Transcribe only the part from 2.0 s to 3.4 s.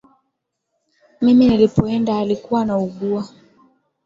alikuwa anaugua